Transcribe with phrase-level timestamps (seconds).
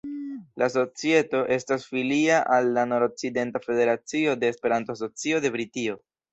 [0.61, 6.05] La societo estas filia al la Nord-Okcidenta Federacio de Esperanto-Asocio de Britio.